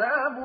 أحزاب 0.00 0.38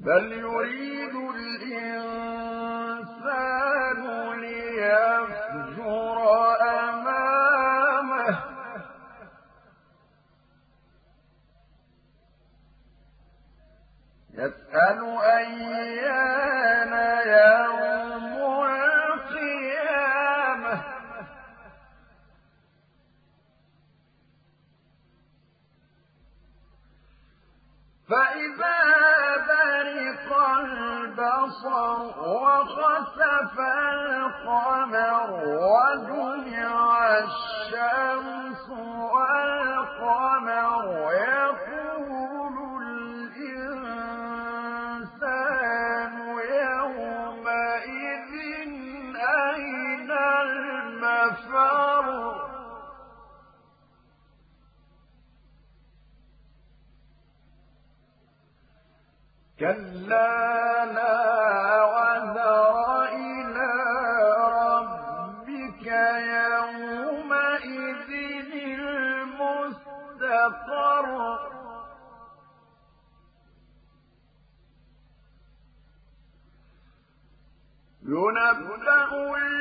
بل 0.00 0.32
يريد 0.32 1.14
الإنسان 1.34 2.00
ليفجر 4.40 6.18
أمامه. 6.60 8.38
يسأل 14.34 15.00
أيان 15.22 16.92
يوم 17.26 18.34
القيامة. 19.10 20.20
فإذا 28.08 28.79
البصر 31.60 32.00
وخسف 32.28 33.58
القمر 33.92 35.30
وجمع 35.44 37.18
الشمس 37.18 38.66
والقمر. 39.12 40.84
يقول 41.12 42.56
الإنسان 42.82 43.74
يومئذ 46.62 48.32
أين 49.16 50.10
المفر؟ 50.42 52.06
كلا 59.60 60.84
لا 60.84 61.29
المستقر 70.30 71.40
ينبأ 78.02 79.59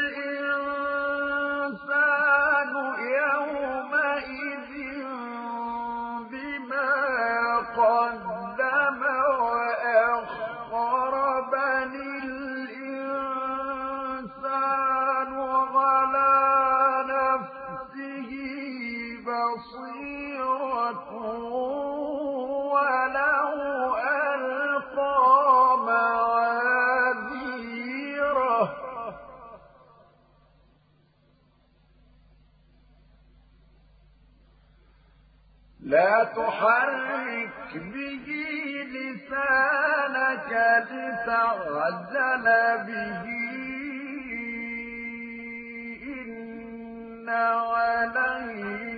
لا 35.90 36.24
تحرك 36.24 37.72
به 37.74 38.28
لسانك 38.94 40.52
لتعجل 40.92 42.46
به. 42.88 43.24
إن 46.04 47.30
علينا 47.30 48.89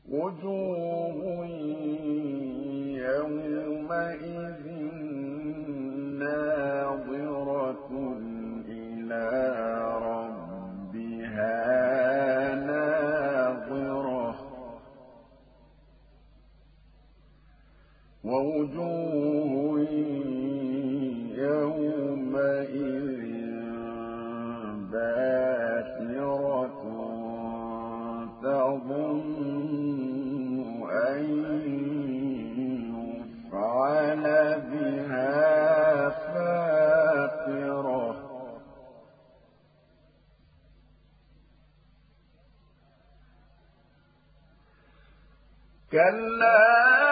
وجوه 0.10 1.46
ووجوه 18.32 19.88
يومئذ 21.38 23.22
باسرة 24.92 26.82
تظن 28.44 29.42
يفعل 33.52 34.24
بها 34.72 36.10
فاقرة. 36.10 38.16
كلا 45.92 47.11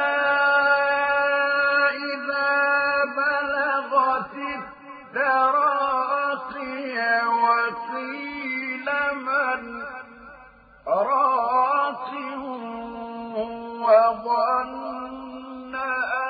وظن 13.81 15.75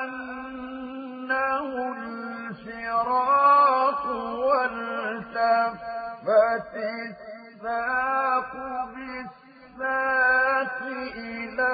أنه 0.02 1.66
الفراق 2.50 4.02
والتفت 4.46 5.90
الساق 7.60 8.52
بالساق 8.94 10.78
إلى 11.16 11.72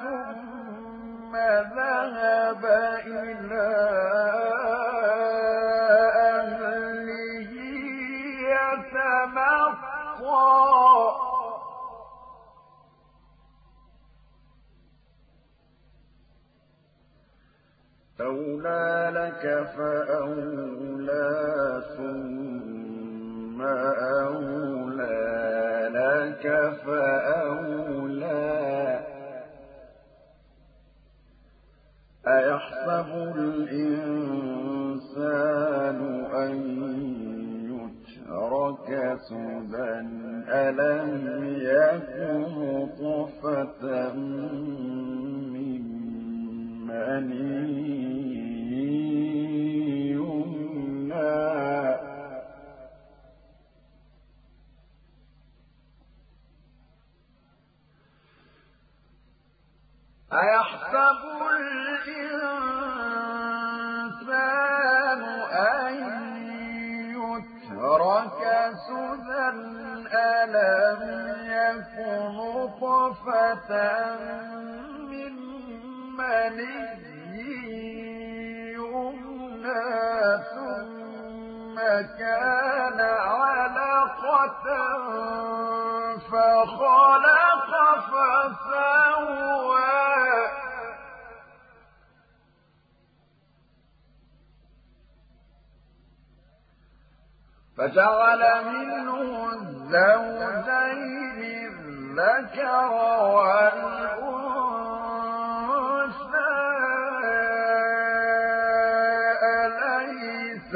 ثم 0.00 1.32
ذهب 1.76 2.64
إلى 3.06 3.68
أولى 18.20 19.10
لك 19.14 19.44
فأولى 19.76 21.28
ثم 21.96 23.62
أولى 24.22 25.20
لك 25.92 26.44
فأولى. 26.84 28.50
أيحسب 32.26 33.08
الإنسان 33.36 34.70
أن 36.34 36.54
يترك 37.70 38.90
سدى 39.28 39.94
ألم 40.48 41.24
يكن 41.56 42.44
طفة 43.00 44.12
من 45.54 45.82
مني 46.86 47.69
كان 82.18 83.00
علقة 83.00 84.66
فخلق 86.30 87.70
فسوى. 88.10 89.50
فجعل 97.78 98.42
منه 98.64 99.20
الزوجين 99.52 101.40
الذكر 102.20 102.72
والأنثى. 103.34 104.10
أليس 109.42 110.74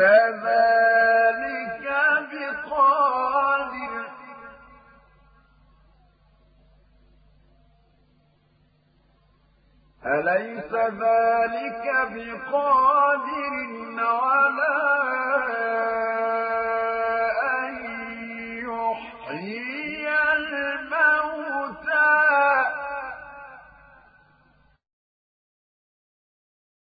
ذلك 11.55 11.87
بقادر 12.13 13.55
على 13.99 15.04